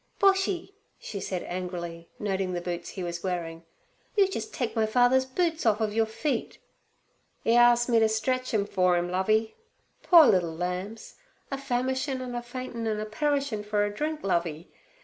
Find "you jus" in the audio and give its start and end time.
4.17-4.47